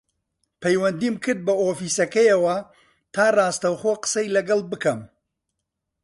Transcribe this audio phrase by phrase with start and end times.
[0.61, 2.57] پەیوەندیم کرد بە ئۆفیسەکەیەوە
[3.13, 4.99] تا ڕاستەوخۆ قسەی لەگەڵ بکەم